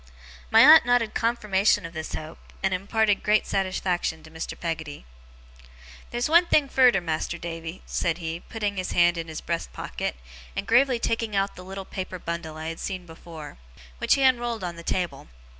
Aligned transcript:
My 0.49 0.61
aunt 0.61 0.83
nodded 0.83 1.13
confirmation 1.13 1.85
of 1.85 1.93
this 1.93 2.13
hope, 2.15 2.39
and 2.63 2.73
imparted 2.73 3.21
great 3.21 3.45
satisfaction 3.45 4.23
to 4.23 4.31
Mr. 4.31 4.59
Peggotty. 4.59 5.05
'Theer's 6.09 6.27
one 6.27 6.47
thing 6.47 6.67
furder, 6.69 6.99
Mas'r 7.01 7.37
Davy,' 7.39 7.83
said 7.85 8.17
he, 8.17 8.39
putting 8.39 8.77
his 8.77 8.93
hand 8.93 9.15
in 9.15 9.27
his 9.27 9.41
breast 9.41 9.71
pocket, 9.73 10.15
and 10.55 10.65
gravely 10.65 10.97
taking 10.97 11.35
out 11.35 11.55
the 11.55 11.63
little 11.63 11.85
paper 11.85 12.17
bundle 12.17 12.57
I 12.57 12.69
had 12.69 12.79
seen 12.79 13.05
before, 13.05 13.59
which 13.99 14.15
he 14.15 14.23
unrolled 14.23 14.63
on 14.63 14.75
the 14.75 14.81
table. 14.81 15.27